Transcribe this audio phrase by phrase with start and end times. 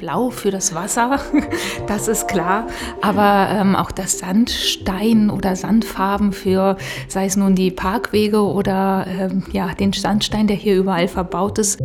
[0.00, 1.20] Blau für das Wasser,
[1.86, 2.66] das ist klar.
[3.02, 9.44] Aber ähm, auch das Sandstein oder Sandfarben für, sei es nun die Parkwege oder ähm,
[9.52, 11.78] ja, den Sandstein, der hier überall verbaut ist.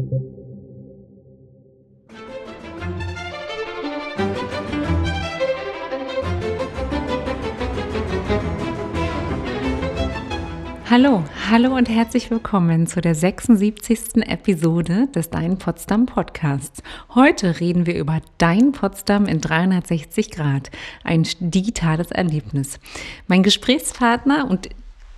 [10.88, 14.18] Hallo, hallo und herzlich willkommen zu der 76.
[14.28, 16.84] Episode des Dein Potsdam Podcasts.
[17.16, 20.70] Heute reden wir über Dein Potsdam in 360 Grad,
[21.04, 22.80] ein digitales Erlebnis.
[23.28, 24.70] Mein Gesprächspartner und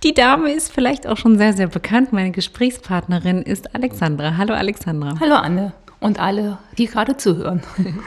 [0.04, 2.14] die Dame ist vielleicht auch schon sehr, sehr bekannt.
[2.14, 4.38] Meine Gesprächspartnerin ist Alexandra.
[4.38, 5.20] Hallo Alexandra.
[5.20, 7.62] Hallo Anne und alle, die gerade zuhören.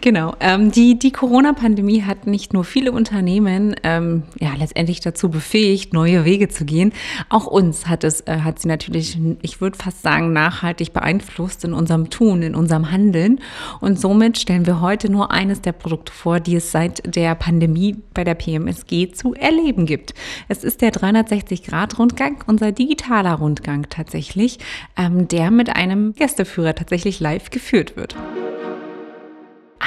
[0.00, 0.34] Genau.
[0.40, 6.24] Ähm, die die Corona-Pandemie hat nicht nur viele Unternehmen ähm, ja letztendlich dazu befähigt, neue
[6.24, 6.92] Wege zu gehen.
[7.28, 11.72] Auch uns hat es äh, hat sie natürlich, ich würde fast sagen, nachhaltig beeinflusst in
[11.72, 13.40] unserem Tun, in unserem Handeln.
[13.80, 17.96] Und somit stellen wir heute nur eines der Produkte vor, die es seit der Pandemie
[18.14, 20.14] bei der PMSG zu erleben gibt.
[20.48, 24.58] Es ist der 360-Grad-Rundgang, unser digitaler Rundgang tatsächlich,
[24.96, 28.16] ähm, der mit einem Gästeführer tatsächlich live geführt wird.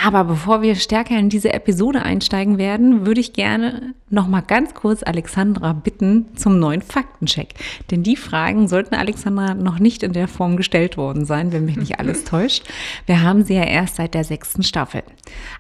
[0.06, 4.74] Aber bevor wir stärker in diese Episode einsteigen werden, würde ich gerne noch mal ganz
[4.74, 7.56] kurz Alexandra bitten zum neuen Faktencheck.
[7.90, 11.78] Denn die Fragen sollten Alexandra noch nicht in der Form gestellt worden sein, wenn mich
[11.78, 12.68] nicht alles täuscht.
[13.06, 15.02] Wir haben sie ja erst seit der sechsten Staffel.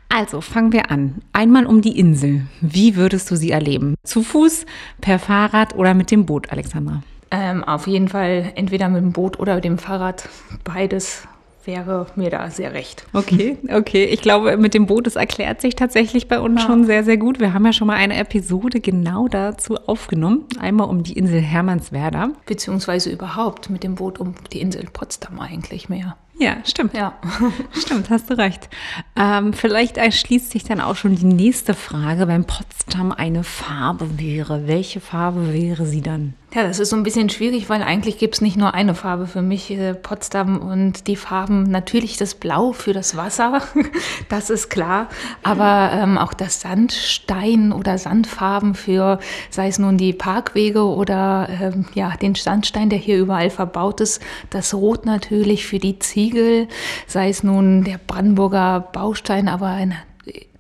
[0.10, 1.22] Also fangen wir an.
[1.32, 2.46] Einmal um die Insel.
[2.60, 3.96] Wie würdest du sie erleben?
[4.04, 4.66] Zu Fuß,
[5.00, 7.02] per Fahrrad oder mit dem Boot, Alexandra?
[7.32, 10.30] Ähm, auf jeden Fall entweder mit dem Boot oder dem Fahrrad.
[10.64, 11.28] Beides
[11.68, 13.06] wäre mir da sehr recht.
[13.14, 14.06] Okay, okay.
[14.06, 16.68] Ich glaube, mit dem Boot, das erklärt sich tatsächlich bei uns ja.
[16.68, 17.40] schon sehr, sehr gut.
[17.40, 20.46] Wir haben ja schon mal eine Episode genau dazu aufgenommen.
[20.60, 22.32] Einmal um die Insel Hermannswerder.
[22.46, 26.16] Beziehungsweise überhaupt mit dem Boot um die Insel Potsdam eigentlich mehr.
[26.38, 26.94] Ja, stimmt.
[26.94, 27.14] Ja.
[27.72, 28.70] stimmt, hast du recht.
[29.16, 34.68] Ähm, vielleicht erschließt sich dann auch schon die nächste Frage, wenn Potsdam eine Farbe wäre.
[34.68, 36.34] Welche Farbe wäre sie dann?
[36.56, 39.28] Ja, das ist so ein bisschen schwierig, weil eigentlich gibt es nicht nur eine Farbe
[39.28, 43.62] für mich, äh, Potsdam und die Farben, natürlich das Blau für das Wasser,
[44.30, 45.10] das ist klar,
[45.44, 51.88] aber ähm, auch das Sandstein oder Sandfarben für, sei es nun die Parkwege oder ähm,
[51.94, 56.70] ja, den Sandstein, der hier überall verbaut ist, das Rot natürlich für die Ziegel,
[57.06, 59.96] sei es nun der Brandenburger Baustein, aber ein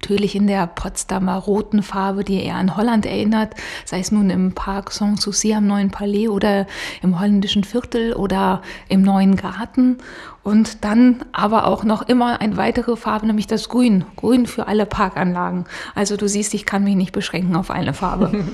[0.06, 3.56] natürlich in der Potsdamer roten Farbe, die eher an Holland erinnert,
[3.86, 6.68] sei es nun im Park Sanssouci am Neuen Palais oder
[7.02, 9.98] im holländischen Viertel oder im Neuen Garten.
[10.46, 14.06] Und dann aber auch noch immer eine weitere Farbe, nämlich das Grün.
[14.16, 15.66] Grün für alle Parkanlagen.
[15.96, 18.46] Also du siehst, ich kann mich nicht beschränken auf eine Farbe.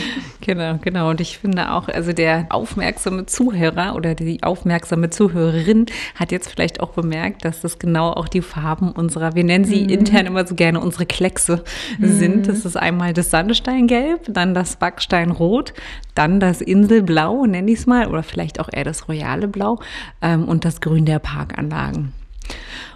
[0.40, 1.10] genau, genau.
[1.10, 6.78] Und ich finde auch, also der aufmerksame Zuhörer oder die aufmerksame Zuhörerin hat jetzt vielleicht
[6.78, 9.88] auch bemerkt, dass das genau auch die Farben unserer, wir nennen sie mhm.
[9.88, 11.64] intern immer so gerne unsere Kleckse
[11.98, 12.18] mhm.
[12.18, 12.48] sind.
[12.48, 15.74] Das ist einmal das Sandsteingelb, dann das Backsteinrot,
[16.14, 19.80] dann das Inselblau, nenne ich es mal, oder vielleicht auch eher das royale Blau
[20.22, 21.40] ähm, und das Grün der Park.
[21.40, 22.12] Parkanlagen.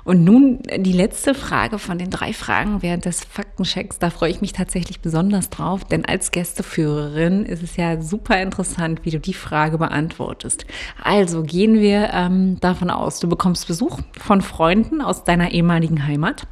[0.05, 3.99] Und nun die letzte Frage von den drei Fragen während des Faktenchecks.
[3.99, 9.05] Da freue ich mich tatsächlich besonders drauf, denn als Gästeführerin ist es ja super interessant,
[9.05, 10.67] wie du die Frage beantwortest.
[11.03, 16.47] Also gehen wir ähm, davon aus, du bekommst Besuch von Freunden aus deiner ehemaligen Heimat.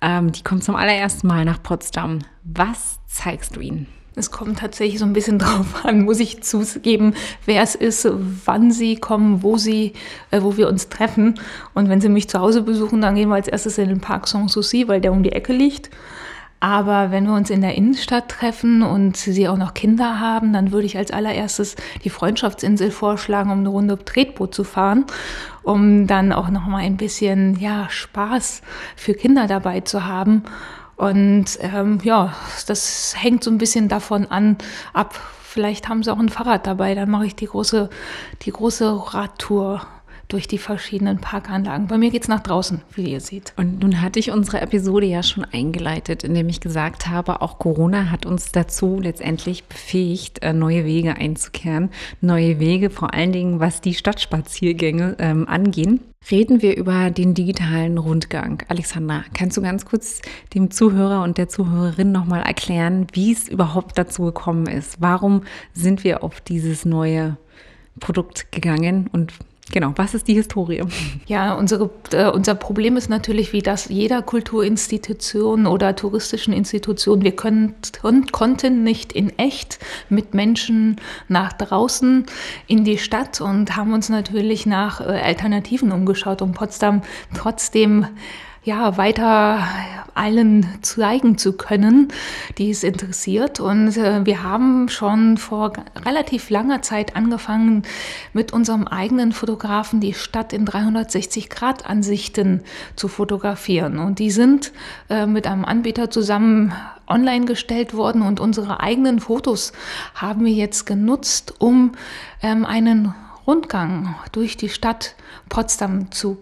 [0.00, 2.20] Ähm, die kommen zum allerersten Mal nach Potsdam.
[2.44, 3.86] Was zeigst du ihnen?
[4.18, 7.14] Es kommt tatsächlich so ein bisschen drauf an, muss ich zugeben,
[7.46, 8.08] wer es ist,
[8.44, 9.92] wann sie kommen, wo sie,
[10.30, 11.40] äh, wo wir uns treffen.
[11.74, 14.28] Und wenn sie mich zu Hause besuchen, dann gehen wir als erstes in den Park
[14.28, 15.90] Sanssouci, weil der um die Ecke liegt.
[16.60, 20.72] Aber wenn wir uns in der Innenstadt treffen und sie auch noch Kinder haben, dann
[20.72, 25.04] würde ich als allererstes die Freundschaftsinsel vorschlagen, um eine Runde Tretboot zu fahren,
[25.62, 28.62] um dann auch noch mal ein bisschen ja, Spaß
[28.96, 30.42] für Kinder dabei zu haben.
[30.98, 32.34] Und ähm, ja,
[32.66, 34.58] das hängt so ein bisschen davon an,
[34.92, 35.14] ab.
[35.42, 37.88] Vielleicht haben sie auch ein Fahrrad dabei, dann mache ich die große,
[38.42, 39.86] die große Radtour
[40.28, 41.86] durch die verschiedenen Parkanlagen.
[41.86, 43.54] Bei mir geht es nach draußen, wie ihr seht.
[43.56, 48.10] Und nun hatte ich unsere Episode ja schon eingeleitet, indem ich gesagt habe, auch Corona
[48.10, 51.90] hat uns dazu letztendlich befähigt, äh, neue Wege einzukehren.
[52.20, 56.00] Neue Wege, vor allen Dingen, was die Stadtspaziergänge ähm, angehen.
[56.30, 58.62] Reden wir über den digitalen Rundgang.
[58.68, 60.20] Alexandra, kannst du ganz kurz
[60.52, 65.00] dem Zuhörer und der Zuhörerin nochmal erklären, wie es überhaupt dazu gekommen ist?
[65.00, 67.38] Warum sind wir auf dieses neue
[67.98, 69.32] Produkt gegangen und
[69.70, 70.82] Genau, was ist die Historie?
[71.26, 77.36] Ja, unsere, äh, unser Problem ist natürlich, wie das jeder Kulturinstitution oder touristischen Institution, wir
[77.36, 77.74] können,
[78.32, 79.78] konnten nicht in echt
[80.08, 80.96] mit Menschen
[81.28, 82.24] nach draußen
[82.66, 87.02] in die Stadt und haben uns natürlich nach äh, Alternativen umgeschaut, um Potsdam
[87.34, 88.06] trotzdem
[88.64, 89.62] ja, weiter
[90.18, 92.08] allen zeigen zu können,
[92.58, 93.60] die es interessiert.
[93.60, 95.72] Und äh, wir haben schon vor
[96.04, 97.84] relativ langer Zeit angefangen,
[98.32, 102.62] mit unserem eigenen Fotografen die Stadt in 360-Grad-Ansichten
[102.96, 103.98] zu fotografieren.
[103.98, 104.72] Und die sind
[105.08, 106.72] äh, mit einem Anbieter zusammen
[107.06, 109.72] online gestellt worden und unsere eigenen Fotos
[110.14, 111.92] haben wir jetzt genutzt, um
[112.42, 113.14] ähm, einen
[113.46, 115.14] Rundgang durch die Stadt
[115.48, 116.36] Potsdam zu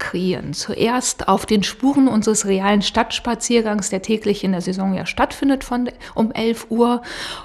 [0.00, 0.52] kreieren.
[0.52, 5.88] Zuerst auf den Spuren unseres realen Stadtspaziergangs, der täglich in der Saison ja stattfindet von
[6.16, 7.02] um 11 Uhr.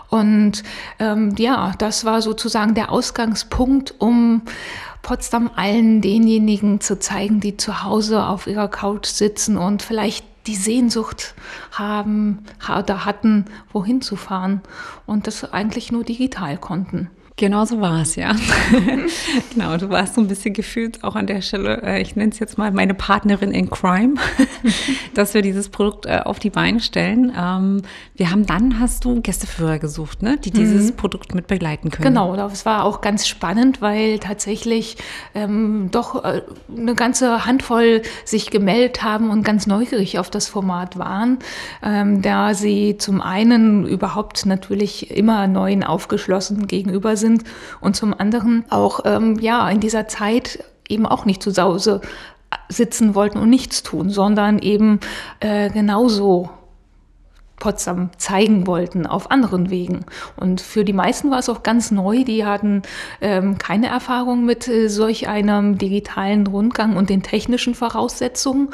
[0.09, 0.63] Und
[0.97, 4.41] ähm, ja, das war sozusagen der Ausgangspunkt, um
[5.03, 10.55] Potsdam allen denjenigen zu zeigen, die zu Hause auf ihrer Couch sitzen und vielleicht die
[10.55, 11.35] Sehnsucht
[11.71, 14.61] haben oder hatten, wohin zu fahren
[15.05, 17.11] und das eigentlich nur digital konnten.
[17.37, 18.33] Genau so war es, ja.
[19.53, 22.39] genau, du warst so ein bisschen gefühlt auch an der Stelle, äh, ich nenne es
[22.39, 24.15] jetzt mal meine Partnerin in Crime,
[25.13, 27.33] dass wir dieses Produkt äh, auf die Beine stellen.
[27.37, 27.81] Ähm,
[28.15, 30.95] wir haben dann, hast du Gästeführer gesucht, ne, die dieses mhm.
[30.95, 32.05] Produkt mit begleiten können.
[32.05, 34.95] Genau, das war auch ganz spannend, weil tatsächlich
[35.33, 36.41] ähm, doch äh,
[36.73, 41.39] eine ganze Handvoll sich gemeldet haben und ganz neugierig auf das Format waren,
[41.83, 47.43] ähm, da sie zum einen überhaupt natürlich immer neuen aufgeschlossen gegenüber sind sind
[47.81, 52.01] und zum anderen auch ähm, ja in dieser Zeit eben auch nicht zu Hause
[52.69, 54.99] sitzen wollten und nichts tun, sondern eben
[55.39, 56.49] äh, genauso
[57.57, 60.05] Potsdam zeigen wollten auf anderen Wegen.
[60.35, 62.23] Und für die meisten war es auch ganz neu.
[62.23, 62.81] Die hatten
[63.21, 68.69] ähm, keine Erfahrung mit äh, solch einem digitalen Rundgang und den technischen Voraussetzungen.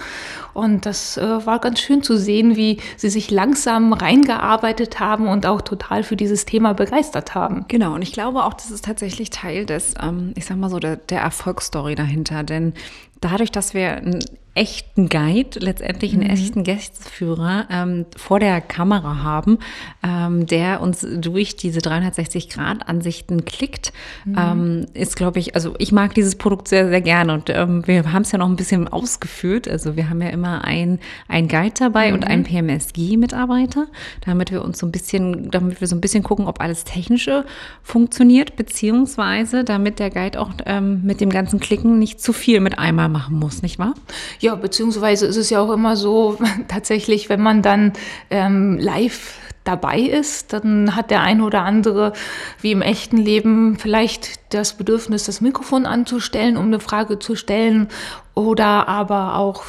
[0.53, 5.45] Und das äh, war ganz schön zu sehen, wie sie sich langsam reingearbeitet haben und
[5.45, 7.65] auch total für dieses Thema begeistert haben.
[7.67, 7.93] Genau.
[7.93, 10.97] Und ich glaube auch, das ist tatsächlich Teil des, ähm, ich sag mal so, der,
[10.97, 12.43] der Erfolgsstory dahinter.
[12.43, 12.73] Denn
[13.21, 14.19] dadurch, dass wir einen
[14.53, 16.29] echten Guide, letztendlich einen mhm.
[16.29, 19.59] echten Gästeführer ähm, vor der Kamera haben,
[20.03, 23.93] ähm, der uns durch diese 360-Grad-Ansichten klickt,
[24.25, 24.35] mhm.
[24.37, 28.11] ähm, ist, glaube ich, also ich mag dieses Produkt sehr, sehr gerne und ähm, wir
[28.11, 29.69] haben es ja noch ein bisschen ausgeführt.
[29.69, 32.15] Also wir haben ja immer ein, ein Guide dabei mhm.
[32.15, 33.87] und einen PMSG-Mitarbeiter,
[34.25, 37.45] damit wir uns so ein bisschen, damit wir so ein bisschen gucken, ob alles Technische
[37.83, 42.77] funktioniert, beziehungsweise damit der Guide auch ähm, mit dem ganzen Klicken nicht zu viel mit
[42.77, 43.93] einmal machen muss, nicht wahr?
[44.39, 46.37] Ja, beziehungsweise ist es ja auch immer so,
[46.67, 47.93] tatsächlich, wenn man dann
[48.29, 52.13] ähm, live dabei ist, dann hat der eine oder andere,
[52.61, 57.87] wie im echten Leben, vielleicht das Bedürfnis, das Mikrofon anzustellen, um eine Frage zu stellen
[58.33, 59.63] oder aber auch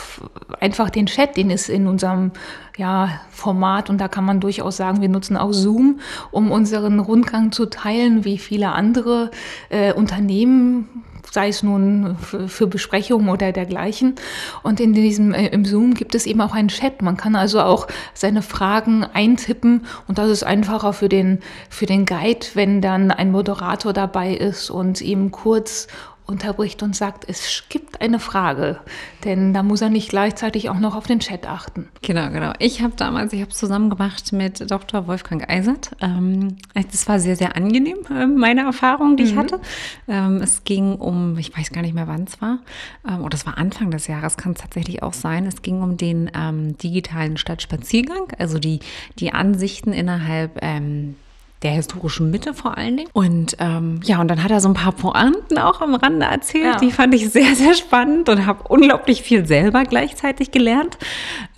[0.61, 2.31] einfach den Chat, den es in unserem
[2.79, 6.01] ja, Format und da kann man durchaus sagen, wir nutzen auch Zoom,
[6.31, 9.31] um unseren Rundgang zu teilen, wie viele andere
[9.69, 10.89] äh, Unternehmen
[11.33, 14.17] sei es nun für, für Besprechungen oder dergleichen.
[14.63, 17.01] Und in diesem äh, im Zoom gibt es eben auch einen Chat.
[17.01, 21.39] Man kann also auch seine Fragen eintippen und das ist einfacher für den
[21.71, 25.89] für den Guide, wenn dann ein Moderator dabei ist und ihm kurz
[26.27, 28.79] unterbricht und sagt, es gibt eine Frage,
[29.25, 31.89] denn da muss er nicht gleichzeitig auch noch auf den Chat achten.
[32.03, 32.53] Genau, genau.
[32.59, 35.07] Ich habe damals, ich habe es zusammen gemacht mit Dr.
[35.07, 35.91] Wolfgang Eisert.
[36.01, 39.29] Ähm, das war sehr, sehr angenehm, äh, meine Erfahrung, die mhm.
[39.29, 39.61] ich hatte.
[40.09, 42.61] Ähm, es ging um, ich weiß gar nicht mehr, wann es war,
[43.09, 45.47] ähm, oder es war Anfang des Jahres, kann es tatsächlich auch sein.
[45.47, 48.81] Es ging um den ähm, digitalen Stadtspaziergang, also die,
[49.19, 51.17] die Ansichten innerhalb ähm,
[51.63, 53.11] der historischen Mitte vor allen Dingen.
[53.13, 56.65] Und ähm, ja, und dann hat er so ein paar Pointen auch am Rande erzählt.
[56.65, 56.77] Ja.
[56.77, 60.99] Die fand ich sehr, sehr spannend und habe unglaublich viel selber gleichzeitig gelernt.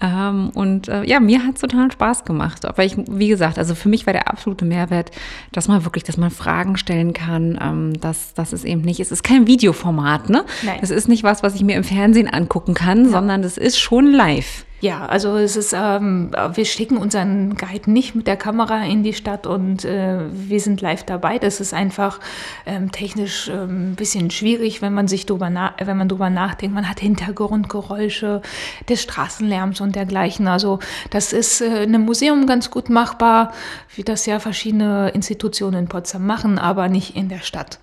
[0.00, 2.64] Ähm, und äh, ja, mir hat es total Spaß gemacht.
[2.64, 5.11] Aber ich, wie gesagt, also für mich war der absolute Mehrwert,
[5.52, 7.58] dass man wirklich, dass man Fragen stellen kann.
[7.61, 10.44] Ähm, dass das ist eben nicht, es ist kein Videoformat, ne?
[10.62, 10.78] Nein.
[10.82, 13.11] Es ist nicht was, was ich mir im Fernsehen angucken kann, ja.
[13.11, 14.64] sondern es ist schon live.
[14.85, 19.14] Ja, also es ist, ähm, wir schicken unseren Guide nicht mit der Kamera in die
[19.14, 21.38] Stadt und äh, wir sind live dabei.
[21.38, 22.21] Das ist einfach
[22.67, 26.75] ähm, technisch ähm, ein bisschen schwierig, wenn man sich drüber, wenn man drüber nachdenkt.
[26.75, 28.43] Man hat Hintergrundgeräusche
[28.87, 30.49] des Straßenlärms und dergleichen.
[30.49, 33.55] Also das ist äh, in einem Museum ganz gut machbar,
[33.95, 37.79] wie das ja verschiedene Institutionen in Potsdam machen, aber nicht in der Stadt.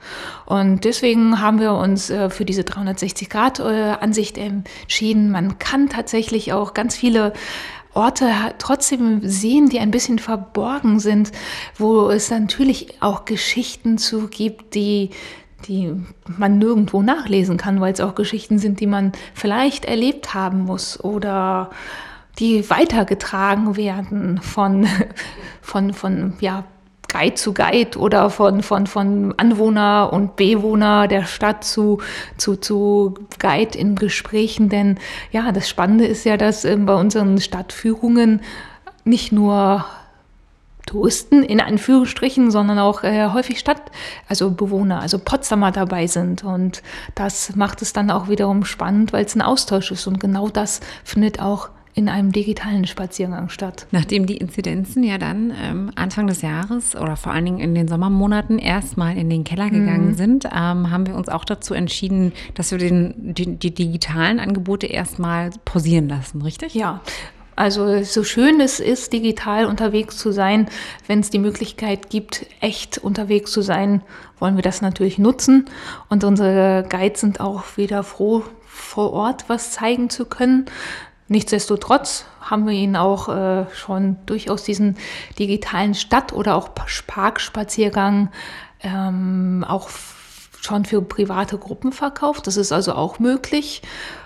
[0.46, 5.31] Und deswegen haben wir uns äh, für diese 360-Grad-Ansicht äh, entschieden.
[5.31, 7.31] Man kann tatsächlich auch ganz ganz viele
[7.93, 11.31] Orte trotzdem sehen, die ein bisschen verborgen sind,
[11.77, 15.10] wo es natürlich auch Geschichten zu gibt, die
[15.67, 15.93] die
[16.25, 21.00] man nirgendwo nachlesen kann, weil es auch Geschichten sind, die man vielleicht erlebt haben muss
[21.03, 21.69] oder
[22.39, 24.88] die weitergetragen werden von,
[25.62, 26.63] von, von ja,
[27.12, 32.00] Guide zu Guide oder von, von, von Anwohner und Bewohner der Stadt zu,
[32.38, 34.70] zu, zu Guide in Gesprächen.
[34.70, 34.98] Denn
[35.32, 38.41] ja, das Spannende ist ja, dass äh, bei unseren Stadtführungen
[39.03, 39.86] nicht nur
[40.86, 43.82] Touristen in Anführungsstrichen, sondern auch äh, häufig Stadt,
[44.27, 46.44] also Bewohner, also Potsdamer dabei sind.
[46.44, 46.82] Und
[47.15, 50.08] das macht es dann auch wiederum spannend, weil es ein Austausch ist.
[50.08, 53.88] Und genau das findet auch in einem digitalen Spaziergang statt.
[53.91, 57.88] Nachdem die Inzidenzen ja dann ähm, Anfang des Jahres oder vor allen Dingen in den
[57.88, 60.15] Sommermonaten erstmal in den Keller gegangen mhm.
[60.15, 64.88] sind, ähm, haben wir uns auch dazu entschieden, dass wir den, die, die digitalen Angebote
[64.88, 66.74] erstmal pausieren lassen, richtig?
[66.74, 67.01] Ja,
[67.55, 70.67] also so schön es ist, digital unterwegs zu sein,
[71.07, 74.01] wenn es die Möglichkeit gibt, echt unterwegs zu sein,
[74.39, 75.65] wollen wir das natürlich nutzen.
[76.10, 80.65] Und unsere Guides sind auch wieder froh, vor Ort was zeigen zu können.
[81.31, 84.97] Nichtsdestotrotz haben wir ihnen auch äh, schon durchaus diesen
[85.39, 86.71] digitalen Stadt- oder auch
[87.07, 88.29] Parkspaziergang
[88.81, 89.89] ähm, auch
[90.59, 92.47] schon für private Gruppen verkauft.
[92.47, 93.81] Das ist also auch möglich.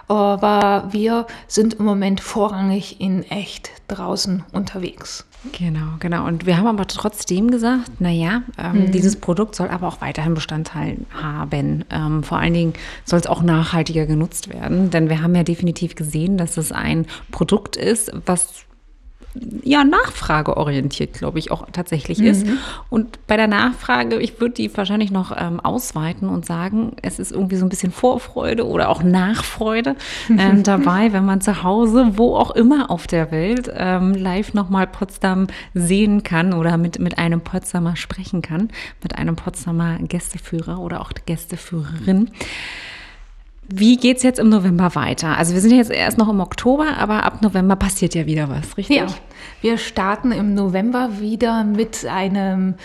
[0.08, 5.28] Aber wir sind im Moment vorrangig in echt draußen unterwegs.
[5.52, 6.26] Genau, genau.
[6.26, 8.92] Und wir haben aber trotzdem gesagt, naja, ähm, mhm.
[8.92, 11.86] dieses Produkt soll aber auch weiterhin Bestandteil haben.
[11.90, 12.74] Ähm, vor allen Dingen
[13.04, 17.06] soll es auch nachhaltiger genutzt werden, denn wir haben ja definitiv gesehen, dass es ein
[17.32, 18.65] Produkt ist, was
[19.64, 22.28] ja, nachfrageorientiert, glaube ich, auch tatsächlich mhm.
[22.28, 22.48] ist.
[22.90, 27.32] Und bei der Nachfrage, ich würde die wahrscheinlich noch ähm, ausweiten und sagen, es ist
[27.32, 29.96] irgendwie so ein bisschen Vorfreude oder auch Nachfreude
[30.30, 34.88] ähm, dabei, wenn man zu Hause, wo auch immer auf der Welt, ähm, live nochmal
[34.88, 38.70] Potsdam sehen kann oder mit, mit einem Potsdamer sprechen kann,
[39.04, 42.32] mit einem Potsdamer Gästeführer oder auch Gästeführerin.
[43.68, 45.38] Wie geht es jetzt im November weiter?
[45.38, 48.78] Also wir sind jetzt erst noch im Oktober, aber ab November passiert ja wieder was,
[48.78, 48.98] richtig?
[48.98, 49.08] Ja,
[49.62, 52.76] wir starten im November wieder mit einem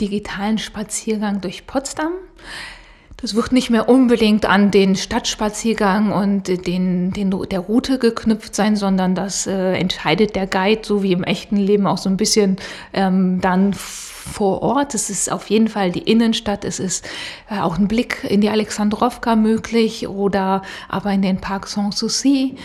[0.00, 2.12] digitalen Spaziergang durch Potsdam.
[3.16, 8.76] Das wird nicht mehr unbedingt an den Stadtspaziergang und den, den, der Route geknüpft sein,
[8.76, 12.58] sondern das äh, entscheidet der Guide, so wie im echten Leben auch so ein bisschen
[12.92, 13.72] ähm, dann
[14.26, 14.94] vor Ort.
[14.94, 16.64] Es ist auf jeden Fall die Innenstadt.
[16.64, 17.08] Es ist
[17.48, 22.56] äh, auch ein Blick in die Alexandrowka möglich oder aber in den Park Sanssouci.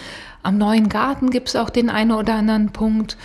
[0.43, 3.17] Am Neuen Garten gibt es auch den einen oder anderen Punkt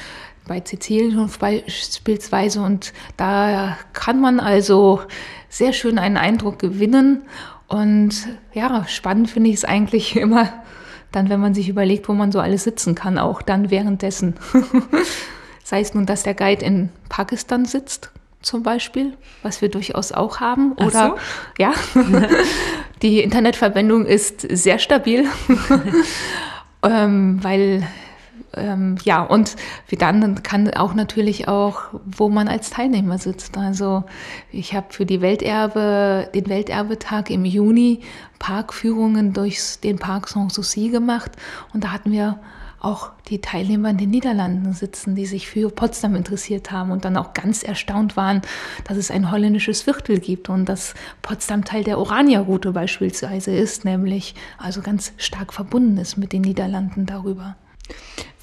[0.46, 5.00] bei Sizilien beispielsweise und da kann man also
[5.48, 7.22] sehr schön einen Eindruck gewinnen
[7.66, 10.52] und ja, spannend finde ich es eigentlich immer
[11.12, 14.34] dann, wenn man sich überlegt, wo man so alles sitzen kann, auch dann währenddessen.
[15.64, 18.12] Sei es nun, dass der Guide in Pakistan sitzt
[18.46, 20.72] zum Beispiel, was wir durchaus auch haben.
[20.74, 21.16] Oder so.
[21.58, 21.72] ja,
[23.02, 25.24] die Internetverbindung ist sehr stabil,
[26.84, 27.82] ähm, weil
[28.54, 29.56] ähm, ja, und
[29.88, 33.58] wie dann kann auch natürlich auch, wo man als Teilnehmer sitzt.
[33.58, 34.04] Also
[34.52, 38.00] ich habe für die Welterbe, den Welterbetag im Juni
[38.38, 41.32] Parkführungen durch den Park Sanssouci gemacht
[41.74, 42.38] und da hatten wir
[42.86, 47.16] auch die Teilnehmer in den Niederlanden sitzen, die sich für Potsdam interessiert haben und dann
[47.16, 48.42] auch ganz erstaunt waren,
[48.84, 54.36] dass es ein holländisches Viertel gibt und dass Potsdam Teil der Orania-Route beispielsweise ist, nämlich
[54.56, 57.56] also ganz stark verbunden ist mit den Niederlanden darüber.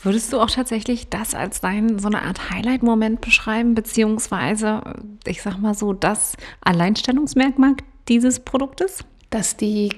[0.02, 4.82] Würdest du auch tatsächlich das als dein so eine Art Highlight-Moment beschreiben, beziehungsweise,
[5.26, 7.76] ich sag mal so, das Alleinstellungsmerkmal
[8.10, 9.06] dieses Produktes?
[9.30, 9.90] Dass die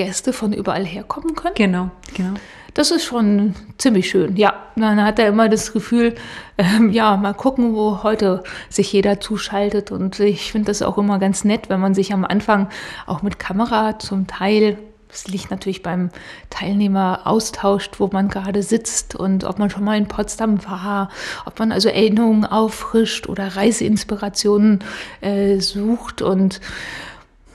[0.00, 1.54] Gäste von überall herkommen können?
[1.54, 2.32] Genau, genau.
[2.72, 4.34] Das ist schon ziemlich schön.
[4.36, 6.14] Ja, man hat ja immer das Gefühl,
[6.56, 9.90] ähm, ja, mal gucken, wo heute sich jeder zuschaltet.
[9.90, 12.70] Und ich finde das auch immer ganz nett, wenn man sich am Anfang
[13.06, 14.78] auch mit Kamera zum Teil
[15.10, 16.10] das liegt natürlich beim
[16.50, 21.10] Teilnehmer austauscht, wo man gerade sitzt und ob man schon mal in Potsdam war,
[21.46, 24.84] ob man also Erinnerungen auffrischt oder Reiseinspirationen
[25.20, 26.22] äh, sucht.
[26.22, 26.60] Und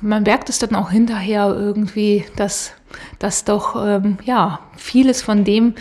[0.02, 2.74] man merkt es dann auch hinterher irgendwie, dass,
[3.20, 5.76] dass doch ähm, ja, vieles von dem,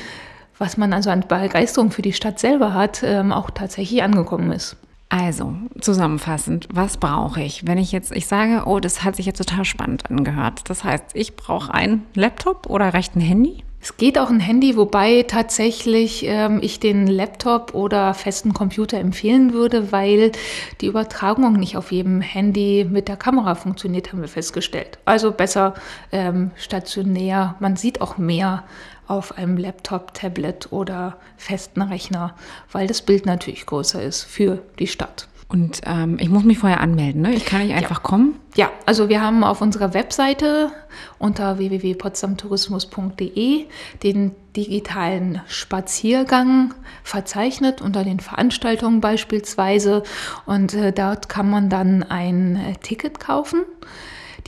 [0.59, 4.77] was man also an Begeisterung für die Stadt selber hat, ähm, auch tatsächlich angekommen ist.
[5.09, 7.67] Also, zusammenfassend, was brauche ich?
[7.67, 10.63] Wenn ich jetzt, ich sage, oh, das hat sich jetzt total spannend angehört.
[10.69, 13.63] Das heißt, ich brauche einen Laptop oder reicht ein Handy?
[13.85, 19.53] Es geht auch ein Handy, wobei tatsächlich ähm, ich den Laptop oder festen Computer empfehlen
[19.53, 20.33] würde, weil
[20.81, 24.97] die Übertragung nicht auf jedem Handy mit der Kamera funktioniert, haben wir festgestellt.
[25.05, 25.75] Also besser
[26.13, 27.57] ähm, stationär.
[27.61, 28.65] Man sieht auch mehr
[29.07, 32.35] auf einem Laptop, Tablet oder festen Rechner,
[32.73, 35.29] weil das Bild natürlich größer ist für die Stadt.
[35.55, 37.33] Und ähm, ich muss mich vorher anmelden, ne?
[37.33, 38.03] Ich kann nicht einfach ja.
[38.03, 38.41] kommen.
[38.57, 40.73] Ja, also wir haben auf unserer Webseite
[41.21, 43.67] unter www.potsdamtourismus.de
[44.03, 50.03] den digitalen Spaziergang verzeichnet unter den Veranstaltungen beispielsweise.
[50.45, 53.61] Und äh, dort kann man dann ein äh, Ticket kaufen.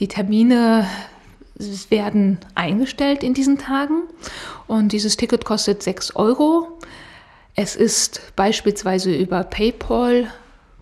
[0.00, 0.88] Die Termine
[1.88, 4.02] werden eingestellt in diesen Tagen
[4.66, 6.80] und dieses Ticket kostet 6 Euro.
[7.54, 10.32] Es ist beispielsweise über PayPal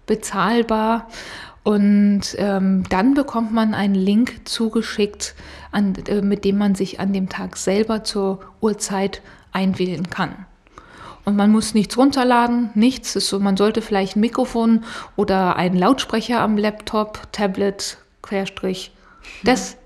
[0.06, 1.08] bezahlbar.
[1.62, 5.34] Und ähm, dann bekommt man einen Link zugeschickt,
[5.72, 10.46] an, äh, mit dem man sich an dem Tag selber zur Uhrzeit einwählen kann.
[11.24, 13.16] Und man muss nichts runterladen, nichts.
[13.16, 14.84] Ist so, man sollte vielleicht ein Mikrofon
[15.16, 18.92] oder einen Lautsprecher am Laptop, Tablet, Querstrich,
[19.42, 19.78] des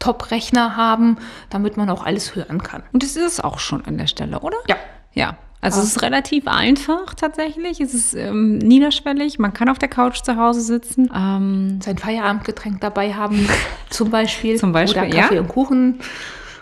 [0.00, 2.82] Top-Rechner haben, damit man auch alles hören kann.
[2.92, 4.56] Und das ist es auch schon an der Stelle, oder?
[4.66, 4.76] Ja.
[5.12, 7.80] Ja, also es ist relativ einfach tatsächlich.
[7.80, 9.38] Es ist ähm, niederschwellig.
[9.38, 11.10] Man kann auf der Couch zu Hause sitzen.
[11.14, 13.46] Ähm, Sein Feierabendgetränk dabei haben,
[13.90, 14.56] zum Beispiel.
[14.56, 15.40] Zum Beispiel, Oder Kaffee ja.
[15.40, 16.00] und Kuchen.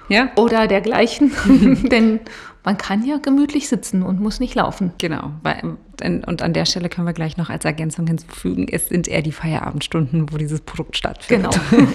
[0.08, 0.30] Ja.
[0.36, 1.32] Oder dergleichen.
[1.90, 2.20] Denn
[2.64, 4.92] man kann ja gemütlich sitzen und muss nicht laufen.
[4.98, 5.30] Genau.
[6.02, 9.32] Und an der Stelle können wir gleich noch als Ergänzung hinzufügen, es sind eher die
[9.32, 11.58] Feierabendstunden, wo dieses Produkt stattfindet.
[11.70, 11.88] Genau.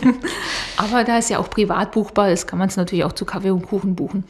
[0.77, 3.51] Aber da es ja auch privat buchbar ist, kann man es natürlich auch zu Kaffee
[3.51, 4.23] und Kuchen buchen.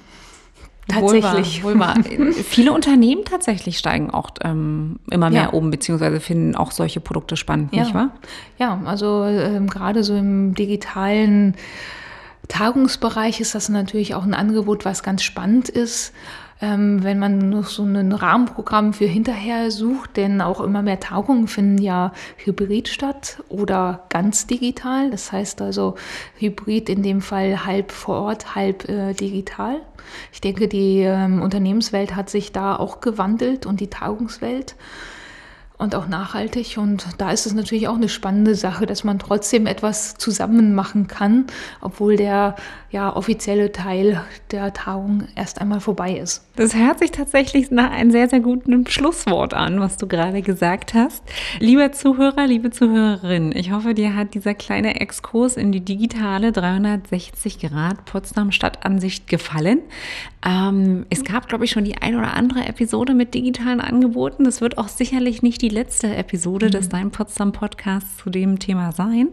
[0.88, 1.64] Tatsächlich.
[1.64, 2.34] Wohl wahr, wohl wahr.
[2.34, 5.50] Viele Unternehmen tatsächlich steigen auch ähm, immer mehr ja.
[5.50, 7.84] um, beziehungsweise finden auch solche Produkte spannend, ja.
[7.84, 8.12] nicht wahr?
[8.58, 11.56] Ja, also ähm, gerade so im digitalen
[12.50, 16.14] Tagungsbereich ist das natürlich auch ein Angebot, was ganz spannend ist
[16.62, 21.48] ähm, wenn man noch so ein Rahmenprogramm für hinterher sucht, denn auch immer mehr Tagungen
[21.48, 25.12] finden ja hybrid statt oder ganz digital.
[25.12, 25.96] Das heißt also
[26.38, 29.82] hybrid in dem Fall halb vor Ort, halb äh, digital.
[30.32, 34.76] Ich denke, die ähm, Unternehmenswelt hat sich da auch gewandelt und die Tagungswelt
[35.78, 36.78] und auch nachhaltig.
[36.78, 41.08] Und da ist es natürlich auch eine spannende Sache, dass man trotzdem etwas zusammen machen
[41.08, 41.46] kann,
[41.82, 42.56] obwohl der
[42.94, 46.46] ja, offizielle Teil der Tagung erst einmal vorbei ist.
[46.56, 50.94] Das hört sich tatsächlich nach einem sehr, sehr guten Schlusswort an, was du gerade gesagt
[50.94, 51.24] hast.
[51.60, 57.58] Lieber Zuhörer, liebe Zuhörerin, ich hoffe, dir hat dieser kleine Exkurs in die digitale 360
[57.58, 59.80] Grad Potsdam Stadtansicht gefallen.
[60.46, 64.44] Ähm, es gab, glaube ich, schon die ein oder andere Episode mit digitalen Angeboten.
[64.44, 66.72] Das wird auch sicherlich nicht die letzte Episode mhm.
[66.72, 69.30] des Dein Potsdam Podcasts zu dem Thema sein.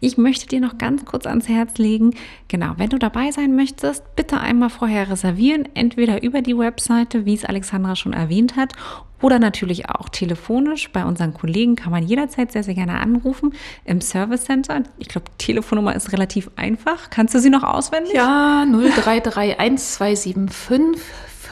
[0.00, 2.14] Ich möchte dir noch ganz kurz ans Herz legen,
[2.46, 7.34] genau, wenn du dabei sein möchtest, bitte einmal vorher reservieren, entweder über die Webseite, wie
[7.34, 8.72] es Alexandra schon erwähnt hat,
[9.20, 10.90] oder natürlich auch telefonisch.
[10.90, 14.82] Bei unseren Kollegen kann man jederzeit sehr, sehr gerne anrufen im Service Center.
[14.98, 17.10] Ich glaube, die Telefonnummer ist relativ einfach.
[17.10, 18.14] Kannst du sie noch auswendig?
[18.14, 20.98] Ja, 0331275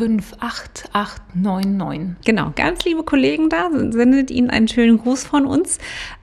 [0.01, 2.17] 58899.
[2.25, 5.79] Genau, ganz liebe Kollegen da, sendet Ihnen einen schönen Gruß von uns.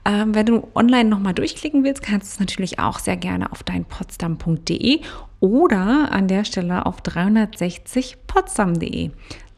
[0.05, 3.63] Ähm, wenn du online nochmal durchklicken willst, kannst du es natürlich auch sehr gerne auf
[3.63, 5.01] deinpotsdam.de
[5.39, 9.09] oder an der Stelle auf 360potsdam.de.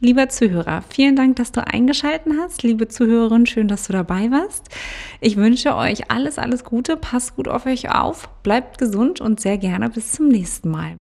[0.02, 2.62] Lieber Zuhörer, vielen Dank, dass du eingeschaltet hast.
[2.62, 4.70] Liebe Zuhörerin, schön, dass du dabei warst.
[5.20, 6.96] Ich wünsche euch alles, alles Gute.
[6.96, 10.96] Passt gut auf euch auf, bleibt gesund und sehr gerne bis zum nächsten Mal.